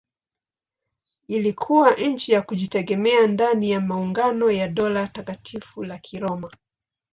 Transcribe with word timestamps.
Ilikuwa 1.27 1.95
nchi 1.95 2.31
ya 2.31 2.41
kujitegemea 2.41 3.27
ndani 3.27 3.71
ya 3.71 3.81
maungano 3.81 4.51
ya 4.51 4.67
Dola 4.67 5.07
Takatifu 5.07 5.83
la 5.83 5.97
Kiroma. 5.97 6.51